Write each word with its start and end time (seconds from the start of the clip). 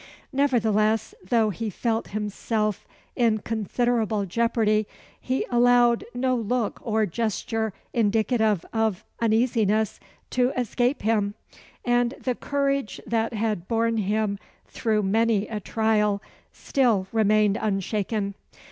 Nevertheless, 0.33 1.13
though 1.23 1.51
he 1.51 1.69
felt 1.69 2.07
himself 2.07 2.87
in 3.15 3.37
considerable 3.37 4.25
jeopardy, 4.25 4.87
he 5.19 5.45
allowed 5.51 6.05
no 6.15 6.35
look 6.35 6.79
or 6.81 7.05
gesture 7.05 7.71
indicative 7.93 8.65
of 8.73 9.05
uneasiness 9.19 9.99
to 10.31 10.49
escape 10.59 11.03
him; 11.03 11.35
and 11.85 12.15
the 12.19 12.33
courage 12.33 12.99
that 13.05 13.35
had 13.35 13.67
borne 13.67 13.97
him 13.97 14.39
through 14.65 15.03
many 15.03 15.47
a 15.47 15.59
trial 15.59 16.19
still 16.51 17.05
remained 17.11 17.59
unshaken. 17.61 18.33